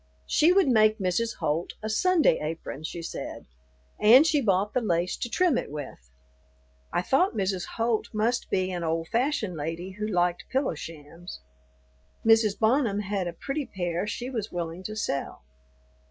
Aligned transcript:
She 0.25 0.51
would 0.51 0.67
make 0.67 0.97
Mrs. 0.97 1.35
Holt 1.35 1.73
a 1.83 1.87
"Sunday 1.87 2.39
apron," 2.39 2.83
she 2.83 3.03
said, 3.03 3.45
and 4.01 4.25
she 4.25 4.41
bought 4.41 4.73
the 4.73 4.81
lace 4.81 5.15
to 5.17 5.29
trim 5.29 5.59
it 5.59 5.69
with. 5.69 6.09
I 6.91 7.03
thought 7.03 7.35
Mrs. 7.37 7.67
Holt 7.77 8.09
must 8.11 8.49
be 8.49 8.71
an 8.71 8.83
old 8.83 9.09
fashioned 9.09 9.55
lady 9.55 9.91
who 9.99 10.07
liked 10.07 10.45
pillow 10.49 10.73
shams. 10.73 11.41
Mrs. 12.25 12.57
Bonham 12.57 13.01
had 13.01 13.27
a 13.27 13.33
pretty 13.33 13.67
pair 13.67 14.07
she 14.07 14.31
was 14.31 14.51
willing 14.51 14.81
to 14.85 14.95
sell. 14.95 15.43